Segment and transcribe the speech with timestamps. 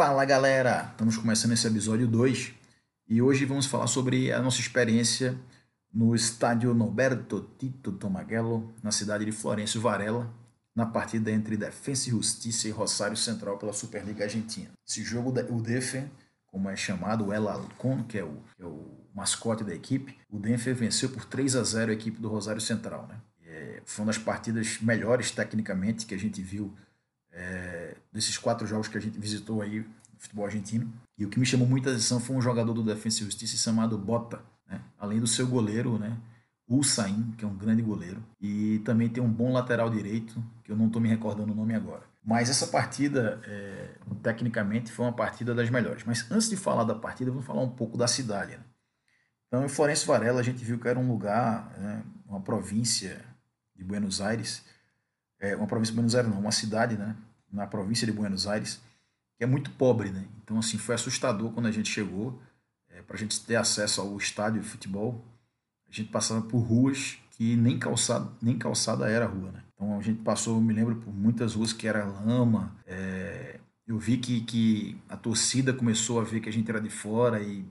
[0.00, 2.54] Fala galera, estamos começando esse episódio 2
[3.06, 5.38] e hoje vamos falar sobre a nossa experiência
[5.92, 10.32] no estádio Norberto Tito Tomagello, na cidade de Florencio Varela,
[10.74, 14.70] na partida entre Defensa e Justiça e Rosário Central pela Superliga Argentina.
[14.88, 16.10] Esse jogo, o Defen,
[16.46, 20.16] como é chamado, o El Halcón, que é o, que é o mascote da equipe,
[20.30, 23.06] o Denver venceu por 3 a 0 a equipe do Rosário Central.
[23.06, 23.20] Né?
[23.44, 26.74] É, foi uma das partidas melhores tecnicamente que a gente viu
[27.32, 29.84] é, desses quatro jogos que a gente visitou aí
[30.20, 30.92] futebol argentino.
[31.16, 33.96] E o que me chamou muita atenção foi um jogador do Defensa e Justiça chamado
[33.98, 34.80] Bota, né?
[34.98, 36.16] além do seu goleiro, né?
[36.84, 40.76] Sain, que é um grande goleiro, e também tem um bom lateral direito, que eu
[40.76, 42.04] não estou me recordando o nome agora.
[42.24, 46.04] Mas essa partida, é, tecnicamente, foi uma partida das melhores.
[46.04, 48.52] Mas antes de falar da partida, vamos falar um pouco da cidade.
[48.52, 48.62] Né?
[49.48, 53.20] Então, em Florencio Varela, a gente viu que era um lugar, né, uma província
[53.74, 54.62] de Buenos Aires,
[55.40, 57.16] é, uma província de Buenos Aires não, uma cidade, né,
[57.52, 58.80] na província de Buenos Aires,
[59.36, 60.26] que é muito pobre, né?
[60.42, 62.40] Então, assim, foi assustador quando a gente chegou,
[62.88, 65.24] é, para a gente ter acesso ao estádio de futebol,
[65.88, 69.62] a gente passava por ruas que nem calçada, nem calçada era rua, né?
[69.74, 73.98] Então, a gente passou, eu me lembro, por muitas ruas que era lama, é, eu
[73.98, 77.64] vi que, que a torcida começou a ver que a gente era de fora e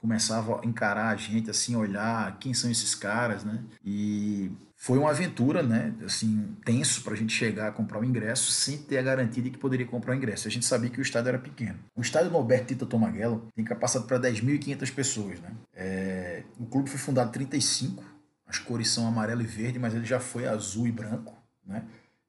[0.00, 3.62] começava a encarar a gente, assim, olhar quem são esses caras, né?
[3.84, 5.92] E foi uma aventura, né?
[6.04, 9.50] Assim, tenso para a gente chegar a comprar o ingresso sem ter a garantia de
[9.50, 10.46] que poderia comprar o ingresso.
[10.46, 11.78] A gente sabia que o estádio era pequeno.
[11.96, 15.52] O estádio Norberto Tito Tomagello tem capacidade para 10.500 pessoas, né?
[15.74, 16.44] É...
[16.58, 18.04] o clube foi fundado em 35,
[18.46, 21.84] as cores são amarelo e verde, mas ele já foi azul e branco, né?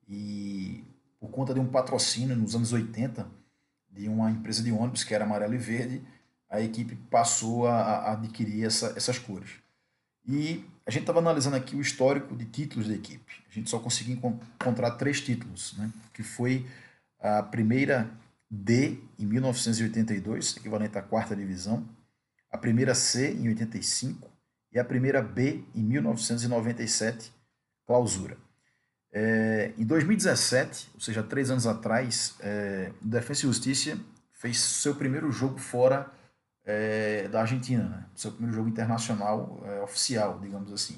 [0.08, 0.84] E
[1.19, 3.28] por conta de um patrocínio nos anos 80
[3.91, 6.02] de uma empresa de ônibus que era amarelo e verde,
[6.49, 9.51] a equipe passou a, a adquirir essa, essas cores.
[10.27, 13.43] E a gente estava analisando aqui o histórico de títulos da equipe.
[13.49, 15.91] A gente só conseguiu encontrar três títulos, né?
[16.13, 16.65] que foi
[17.19, 18.09] a primeira
[18.49, 21.87] D em 1982, equivalente à quarta divisão,
[22.51, 24.27] a primeira C em 85
[24.71, 27.31] e a primeira B em 1997,
[27.85, 28.37] clausura.
[29.11, 33.99] É, em 2017, ou seja, três anos atrás, é, o Defensa e Justiça
[34.33, 36.11] fez seu primeiro jogo fora
[36.66, 38.06] é, da Argentina, né?
[38.16, 40.97] seu primeiro jogo internacional é, oficial, digamos assim.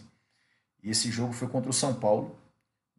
[0.84, 2.36] E esse jogo foi contra o São Paulo,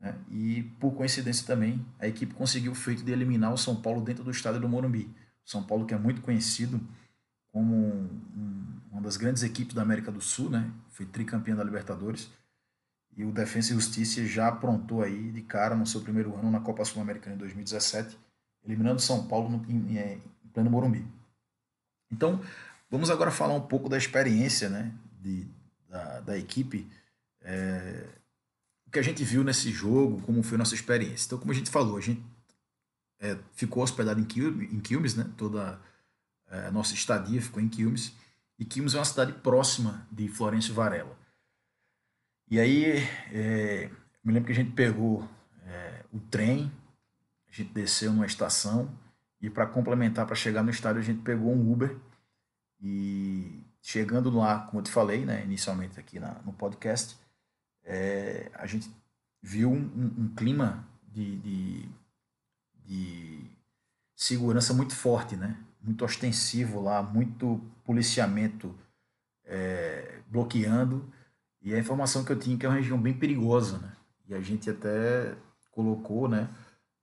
[0.00, 0.14] né?
[0.30, 4.24] e por coincidência também, a equipe conseguiu o feito de eliminar o São Paulo dentro
[4.24, 5.14] do estádio do Morumbi.
[5.44, 6.80] São Paulo que é muito conhecido
[7.52, 10.70] como um, uma das grandes equipes da América do Sul, né?
[10.90, 12.30] foi tricampeão da Libertadores,
[13.16, 16.60] e o Defensa e Justiça já aprontou aí de cara no seu primeiro ano na
[16.60, 18.18] Copa Sul-Americana em 2017,
[18.64, 21.06] eliminando São Paulo no, em, em pleno Morumbi.
[22.12, 22.40] Então,
[22.90, 25.48] vamos agora falar um pouco da experiência né, de,
[25.88, 26.86] da, da equipe,
[27.40, 28.06] é,
[28.86, 31.26] o que a gente viu nesse jogo, como foi a nossa experiência.
[31.26, 32.22] Então, como a gente falou, a gente
[33.18, 35.80] é, ficou hospedado em Quilmes, em Quilmes né, toda
[36.50, 38.12] é, a nossa estadia ficou em Quilmes,
[38.58, 41.16] e Quilmes é uma cidade próxima de Florencio Varela.
[42.50, 42.84] E aí,
[43.32, 43.90] é,
[44.22, 45.26] me lembro que a gente pegou
[45.64, 46.70] é, o trem,
[47.48, 48.94] a gente desceu numa estação,
[49.42, 51.96] e para complementar, para chegar no estádio, a gente pegou um Uber
[52.80, 57.18] e chegando lá, como eu te falei, né, inicialmente aqui na, no podcast,
[57.84, 58.88] é, a gente
[59.42, 61.88] viu um, um, clima de, de,
[62.84, 63.50] de,
[64.14, 65.56] segurança muito forte, né?
[65.82, 68.72] muito ostensivo lá, muito policiamento
[69.44, 71.12] é, bloqueando.
[71.60, 73.78] E a informação que eu tinha é que é uma região bem perigosa.
[73.78, 73.92] Né?
[74.28, 75.34] E a gente até
[75.72, 76.48] colocou, né?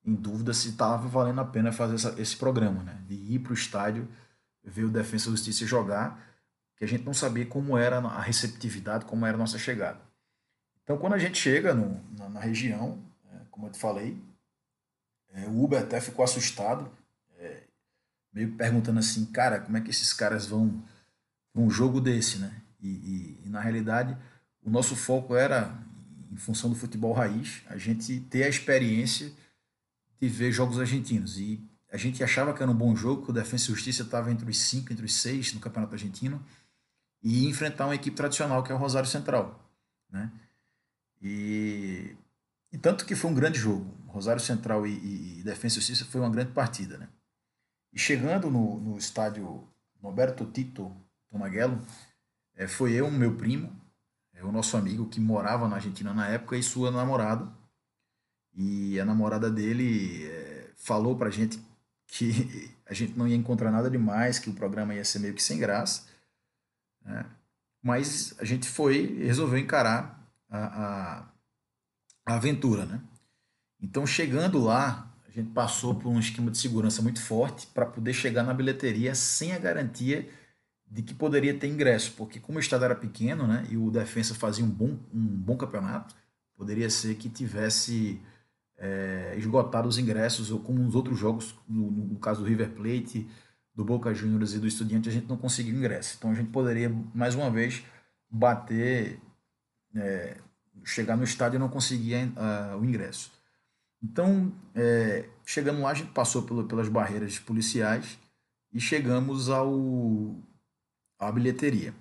[0.10, 3.00] Em dúvida se estava valendo a pena fazer essa, esse programa, né?
[3.08, 4.08] De ir para o estádio,
[4.64, 6.20] ver o Defensa e Justiça jogar,
[6.76, 10.00] que a gente não sabia como era a receptividade, como era a nossa chegada.
[10.84, 12.98] Então, quando a gente chega no, na, na, região,
[13.32, 14.20] é, como eu te falei,
[15.32, 16.90] é, o Uber até ficou assustado,
[17.38, 17.64] é,
[18.34, 20.82] meio perguntando assim, cara, como é que esses caras vão
[21.54, 22.52] para um jogo desse, né?
[22.82, 24.18] E, e, e, na realidade,
[24.64, 25.78] o nosso foco era,
[26.32, 29.32] em função do futebol raiz, a gente ter a experiência
[30.20, 31.38] de ver jogos argentinos.
[31.38, 34.32] E a gente achava que era um bom jogo, que o Defensa e Justiça estava
[34.32, 36.44] entre os cinco, entre os seis no Campeonato Argentino,
[37.22, 39.60] e enfrentar uma equipe tradicional, que é o Rosário Central.
[40.10, 40.32] Né?
[41.22, 42.16] E,
[42.72, 43.98] e tanto que foi um grande jogo.
[44.08, 46.98] Rosário Central e, e, Defensa e Justiça foi uma grande partida.
[46.98, 47.08] Né?
[47.94, 49.68] E chegando no, no estádio
[50.02, 50.96] Roberto Tito
[51.30, 51.80] Tomagello,
[52.56, 53.76] é, foi eu, meu primo,
[54.34, 57.52] é, o nosso amigo que morava na Argentina na época, e sua namorada,
[58.62, 61.58] e a namorada dele é, falou pra gente
[62.06, 65.42] que a gente não ia encontrar nada demais, que o programa ia ser meio que
[65.42, 66.08] sem graça.
[67.06, 67.26] Né?
[67.82, 71.32] Mas a gente foi resolveu encarar a, a,
[72.26, 72.86] a, aventura.
[72.86, 73.02] Né?
[73.82, 77.86] Então, chegando lá, a a gente passou por um esquema de segurança muito forte para
[77.86, 80.28] poder chegar na bilheteria sem a garantia
[80.86, 84.36] de que poderia ter ingresso, porque como o estado era pequeno, né, e o defensa
[84.36, 86.14] fazia um bom, um bom campeonato,
[86.58, 88.20] poderia ser que tivesse
[88.80, 93.30] é, esgotado os ingressos, ou como nos outros jogos, no, no, caso do River Plate,
[93.76, 96.16] do Boca Juniors e do Estudiante, a gente não conseguiu ingresso.
[96.18, 97.84] Então a gente poderia, mais uma vez,
[98.30, 99.20] bater,
[99.96, 100.38] é,
[100.84, 103.32] chegar no estádio e não conseguir uh, o ingresso.
[104.02, 108.18] Então, é, chegando lá, a gente passou pelo, pelas barreiras policiais
[108.72, 110.36] e chegamos ao,
[111.20, 111.94] à bilheteria.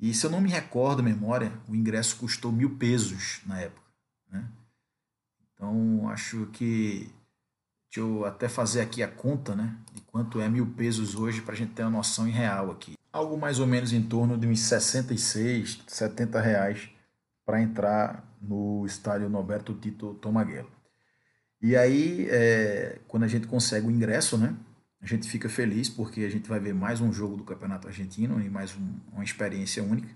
[0.00, 3.86] E se eu não me recordo a memória, o ingresso custou mil pesos na época.
[4.30, 4.48] Né?
[5.58, 7.10] Então, acho que.
[7.90, 11.54] Deixa eu até fazer aqui a conta né, de quanto é mil pesos hoje para
[11.54, 12.92] a gente ter uma noção em real aqui.
[13.10, 16.90] Algo mais ou menos em torno de uns 66, 70 reais
[17.46, 20.70] para entrar no estádio Norberto Tito Tomaguelo.
[21.62, 24.54] E aí, é, quando a gente consegue o ingresso, né?
[25.00, 28.40] A gente fica feliz porque a gente vai ver mais um jogo do Campeonato Argentino
[28.40, 30.14] e mais um, uma experiência única.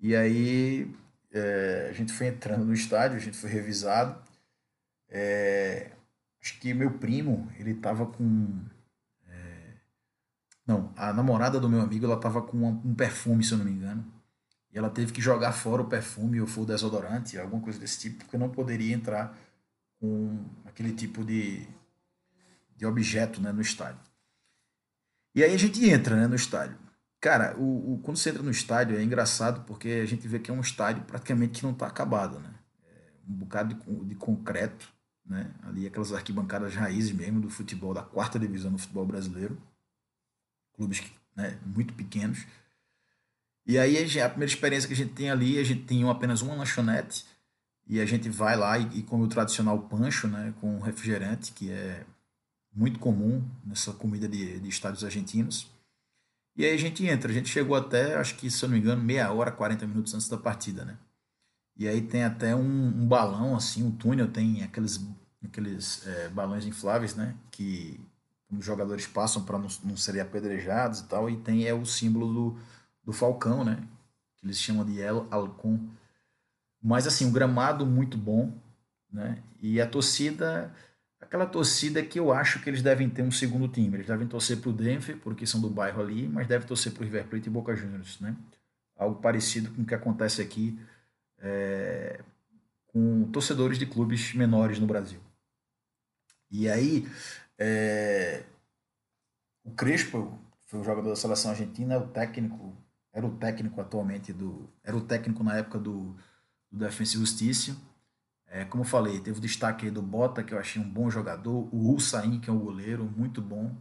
[0.00, 0.90] E aí,
[1.32, 4.31] é, a gente foi entrando no estádio, a gente foi revisado.
[5.14, 5.92] É,
[6.42, 8.64] acho que meu primo, ele tava com.
[9.28, 9.74] É,
[10.66, 13.72] não, a namorada do meu amigo, ela tava com um perfume, se eu não me
[13.72, 14.04] engano.
[14.72, 18.00] E ela teve que jogar fora o perfume ou foi o desodorante, alguma coisa desse
[18.00, 19.36] tipo, porque não poderia entrar
[20.00, 21.68] com aquele tipo de,
[22.74, 24.00] de objeto né, no estádio.
[25.34, 26.78] E aí a gente entra né, no estádio.
[27.20, 30.50] Cara, o, o, quando você entra no estádio é engraçado porque a gente vê que
[30.50, 32.40] é um estádio praticamente que não está acabado.
[32.40, 32.52] Né?
[32.88, 34.92] É um bocado de, de concreto,
[35.24, 35.50] né?
[35.62, 39.56] ali aquelas arquibancadas raízes mesmo do futebol, da quarta divisão do futebol brasileiro.
[40.74, 41.02] Clubes
[41.36, 42.46] né, muito pequenos.
[43.66, 46.54] E aí a primeira experiência que a gente tem ali, a gente tem apenas uma
[46.54, 47.24] lanchonete
[47.86, 51.70] e a gente vai lá e, e come o tradicional pancho, né, com refrigerante, que
[51.70, 52.04] é
[52.74, 55.70] muito comum nessa comida de, de estádios argentinos.
[56.56, 58.82] E aí a gente entra, a gente chegou até, acho que se eu não me
[58.82, 60.96] engano, meia hora, 40 minutos antes da partida, né?
[61.82, 65.04] E aí tem até um, um balão, assim, um túnel, tem aqueles,
[65.44, 67.34] aqueles é, balões infláveis, né?
[67.50, 68.00] Que
[68.50, 72.32] os jogadores passam para não, não serem apedrejados e tal, e tem é o símbolo
[72.32, 72.58] do,
[73.04, 73.82] do Falcão, né?
[74.36, 75.80] Que eles chamam de El Alcon
[76.82, 78.52] mas assim, um gramado muito bom,
[79.10, 79.38] né?
[79.60, 80.74] E a torcida,
[81.20, 83.96] aquela torcida que eu acho que eles devem ter um segundo time.
[83.96, 87.02] Eles devem torcer para o Denver, porque são do bairro ali, mas devem torcer para
[87.02, 88.34] o River Plate e Boca Juniors, né?
[88.96, 90.76] Algo parecido com o que acontece aqui
[91.42, 92.20] é,
[92.86, 95.20] com torcedores de clubes menores no Brasil.
[96.50, 97.06] E aí,
[97.58, 98.44] é,
[99.64, 102.74] o Crespo foi o jogador da seleção argentina, o técnico,
[103.12, 106.16] era o técnico atualmente do, era o técnico na época do
[106.72, 107.76] do Defensa e Justiça.
[108.46, 111.68] É, como eu falei, teve o destaque do Bota, que eu achei um bom jogador,
[111.72, 113.76] o Hussain, que é um goleiro muito bom.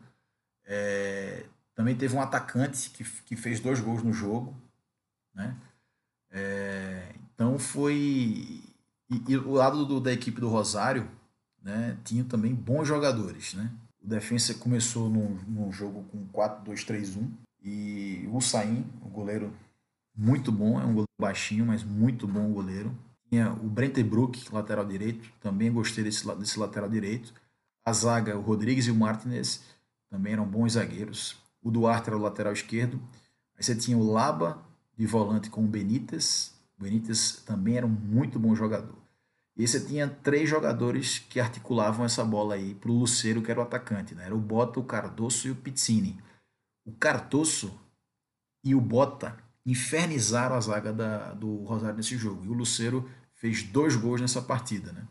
[0.65, 4.55] É, também teve um atacante que, que fez dois gols no jogo.
[5.33, 5.55] Né?
[6.29, 7.00] É,
[7.33, 7.95] então foi.
[9.09, 11.09] E, e, o lado do, da equipe do Rosário
[11.61, 13.53] né, tinha também bons jogadores.
[13.53, 13.71] Né?
[14.01, 17.29] O Defensa começou num, num jogo com 4-2-3-1
[17.63, 19.53] e o Hussain, o goleiro
[20.15, 22.95] muito bom, é um goleiro baixinho, mas muito bom goleiro.
[23.29, 27.33] Tinha o Brentebrook, lateral direito, também gostei desse, desse lateral direito.
[27.85, 29.63] A zaga, o Rodrigues e o Martinez,
[30.09, 31.37] também eram bons zagueiros.
[31.61, 33.01] O Duarte era o lateral esquerdo.
[33.55, 34.61] Aí você tinha o Laba
[34.97, 36.53] de volante com o Benítez.
[36.81, 38.97] Benítez também era um muito bom jogador.
[39.57, 43.59] E você tinha três jogadores que articulavam essa bola aí para o Luceiro, que era
[43.59, 44.15] o atacante.
[44.15, 44.25] Né?
[44.25, 46.19] Era o Bota, o Cardoso e o Pizzini.
[46.85, 47.79] O Cardoso
[48.63, 52.45] e o Bota infernizaram a zaga da, do Rosário nesse jogo.
[52.45, 54.91] E o Luceiro fez dois gols nessa partida.
[54.91, 55.07] Né?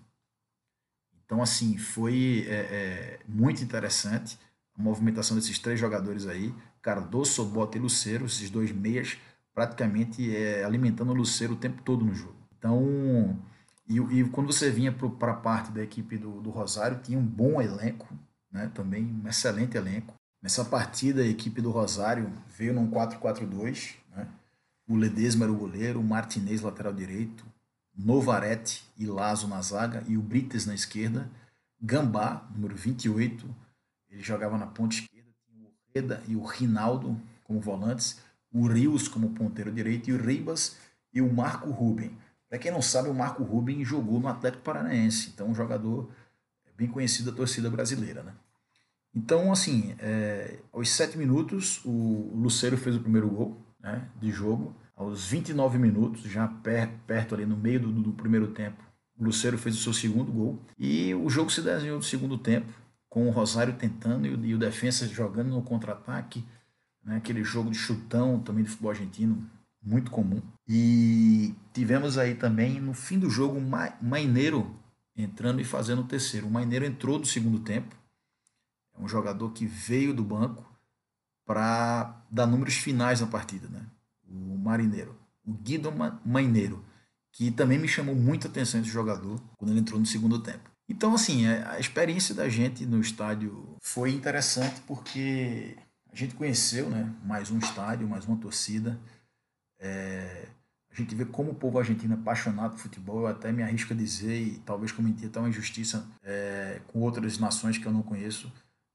[1.25, 4.39] Então, assim, foi é, é, muito interessante
[4.77, 9.19] a movimentação desses três jogadores aí, Cardoso, Bota e Luceiro, esses dois meias,
[9.61, 12.35] praticamente é, alimentando o Luceiro o tempo todo no jogo.
[12.59, 13.39] Então,
[13.87, 17.27] e, e quando você vinha para a parte da equipe do, do Rosário, tinha um
[17.27, 18.09] bom elenco,
[18.51, 18.71] né?
[18.73, 20.15] também um excelente elenco.
[20.43, 24.27] Nessa partida, a equipe do Rosário veio num 4-4-2, né?
[24.89, 27.45] O Ledesma era o goleiro, o Martinez lateral direito,
[27.95, 31.31] Novarete e Lazo na zaga e o Brites na esquerda.
[31.79, 33.47] Gambá, número 28,
[34.09, 38.19] ele jogava na ponta esquerda, tinha o Reda e o Rinaldo como volantes,
[38.53, 40.77] o Rios como ponteiro direito e o Ribas
[41.13, 42.17] e o Marco Ruben.
[42.49, 46.11] Para quem não sabe, o Marco Ruben jogou no Atlético Paranaense, então um jogador
[46.77, 48.33] bem conhecido da torcida brasileira, né?
[49.15, 54.75] Então, assim, é, aos sete minutos, o Luceiro fez o primeiro gol né, de jogo.
[54.97, 58.83] Aos 29 minutos, já per, perto ali no meio do, do primeiro tempo,
[59.19, 60.61] O Luceiro fez o seu segundo gol.
[60.79, 62.73] E o jogo se desenhou no segundo tempo,
[63.09, 66.45] com o Rosário tentando e o, e o defensa jogando no contra-ataque.
[67.05, 67.17] Né?
[67.17, 69.49] Aquele jogo de chutão também do futebol argentino,
[69.83, 70.43] muito comum.
[70.69, 74.75] E tivemos aí também, no fim do jogo, o Maineiro
[75.17, 76.47] entrando e fazendo o terceiro.
[76.47, 77.95] O Maineiro entrou do segundo tempo.
[78.97, 80.65] É um jogador que veio do banco
[81.45, 83.69] para dar números finais na partida.
[83.69, 83.85] Né?
[84.29, 85.17] O Marineiro.
[85.45, 85.93] O Guido
[86.25, 86.85] Maineiro
[87.33, 90.71] que também me chamou muita atenção esse jogador quando ele entrou no segundo tempo.
[90.89, 95.77] Então, assim, é, a experiência da gente no estádio foi interessante porque
[96.13, 98.99] a gente conheceu né, mais um estádio, mais uma torcida.
[99.79, 100.49] É,
[100.91, 103.21] a gente vê como o povo argentino é apaixonado por futebol.
[103.21, 107.39] Eu até me arrisco a dizer, e talvez cometi até uma injustiça é, com outras
[107.39, 108.53] nações que eu não conheço,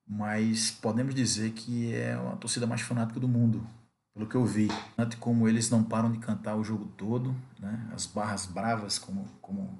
[0.07, 3.65] mas podemos dizer que é a torcida mais fanática do mundo
[4.13, 4.67] pelo que eu vi.
[4.95, 7.89] Tanto como eles não param de cantar o jogo todo, né?
[7.93, 9.79] as barras bravas, como, como,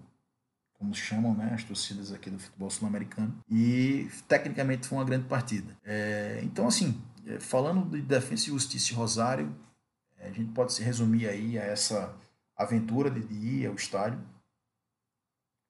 [0.74, 1.52] como chamam né?
[1.54, 3.36] as torcidas aqui do futebol sul-americano.
[3.50, 5.78] E tecnicamente foi uma grande partida.
[5.84, 7.02] É, então, assim,
[7.40, 9.56] falando de Defesa e Justiça e Rosário,
[10.18, 12.16] é, a gente pode se resumir aí a essa
[12.56, 14.20] aventura de ir ao estádio,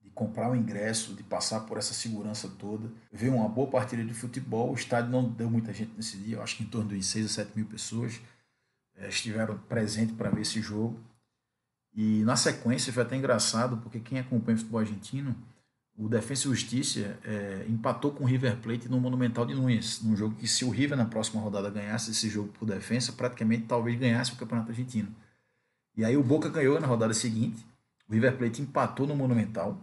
[0.01, 4.13] de comprar o ingresso, de passar por essa segurança toda, ver uma boa partida de
[4.13, 4.71] futebol.
[4.71, 7.25] O estádio não deu muita gente nesse dia, eu acho que em torno de 6
[7.25, 8.19] a 7 mil pessoas.
[8.97, 10.97] É, estiveram presentes para ver esse jogo.
[11.93, 15.35] E na sequência foi até engraçado, porque quem acompanha o futebol argentino,
[15.97, 20.15] o Defensa e Justiça é, empatou com o River Plate no Monumental de Nunes, num
[20.15, 23.97] jogo que se o River na próxima rodada ganhasse esse jogo por defesa, praticamente talvez
[23.97, 25.13] ganhasse o Campeonato Argentino.
[25.95, 27.65] E aí o Boca ganhou na rodada seguinte,
[28.09, 29.81] o River Plate empatou no Monumental,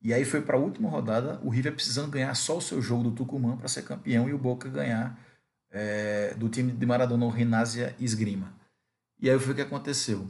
[0.00, 3.04] e aí foi para a última rodada, o River precisando ganhar só o seu jogo
[3.04, 5.18] do Tucumã para ser campeão e o Boca ganhar
[5.70, 8.52] é, do time de Maradona, o Rinásia Esgrima.
[9.20, 10.28] E aí foi o que aconteceu.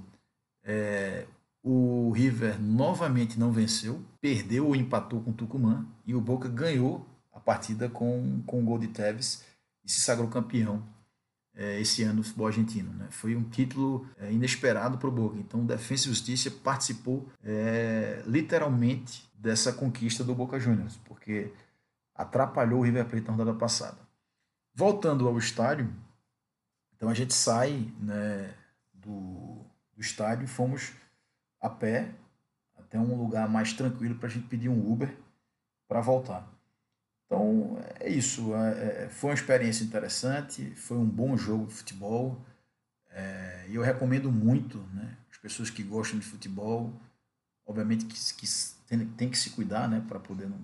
[0.62, 1.26] É,
[1.62, 7.06] o River novamente não venceu, perdeu ou empatou com o Tucumã e o Boca ganhou
[7.32, 9.44] a partida com, com o gol de Tevez
[9.84, 10.82] e se sagrou campeão
[11.54, 12.92] é, esse ano do futebol argentino.
[12.94, 13.06] Né?
[13.10, 15.38] Foi um título é, inesperado para o Boca.
[15.38, 21.52] Então, o Defensa e Justiça participou é, literalmente dessa conquista do Boca Juniors, porque
[22.14, 23.98] atrapalhou o River Plate na rodada passada.
[24.74, 25.92] Voltando ao estádio,
[26.96, 28.54] então a gente sai né,
[28.92, 29.64] do,
[29.94, 30.92] do estádio e fomos
[31.62, 32.10] a pé
[32.76, 35.16] até um lugar mais tranquilo para a gente pedir um Uber
[35.88, 36.46] para voltar.
[37.24, 38.54] Então é isso.
[38.54, 42.44] É, é, foi uma experiência interessante, foi um bom jogo de futebol.
[43.10, 46.92] É, e eu recomendo muito né, as pessoas que gostam de futebol,
[47.64, 48.46] obviamente que, que
[48.86, 50.58] tem, tem que se cuidar né, para poder não,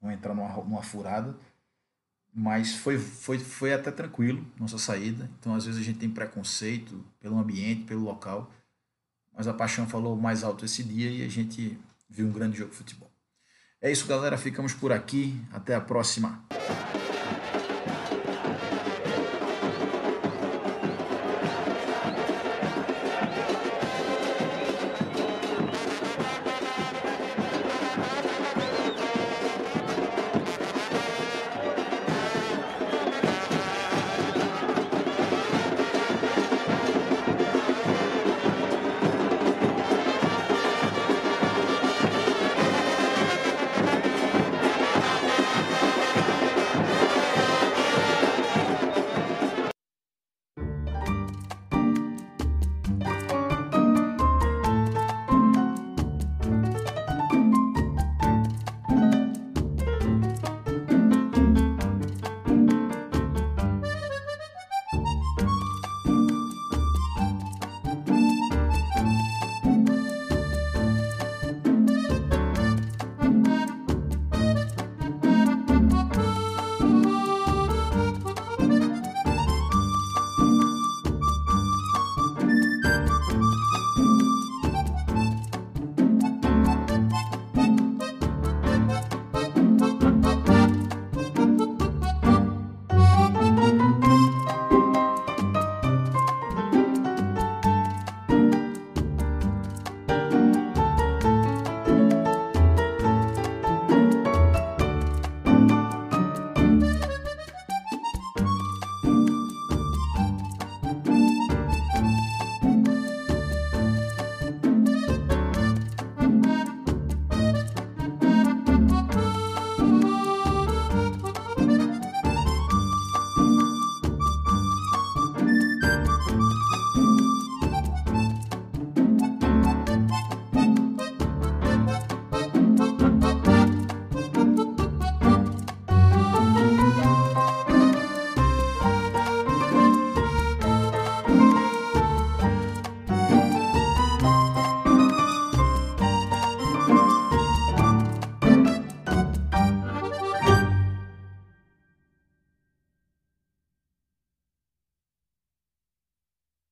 [0.00, 1.34] não entrar numa, numa furada
[2.34, 5.30] mas foi, foi, foi até tranquilo nossa saída.
[5.38, 8.50] Então, às vezes, a gente tem preconceito pelo ambiente, pelo local,
[9.36, 12.70] mas a paixão falou mais alto esse dia e a gente viu um grande jogo
[12.70, 13.10] de futebol.
[13.80, 14.38] É isso, galera.
[14.38, 15.38] Ficamos por aqui.
[15.52, 16.42] Até a próxima.